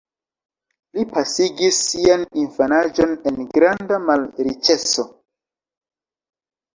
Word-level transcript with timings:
Li 0.97 1.03
pasigis 1.09 1.81
sian 1.89 2.23
infanaĝon 2.43 3.13
en 3.33 3.37
granda 3.57 3.99
malriĉeco. 4.07 5.05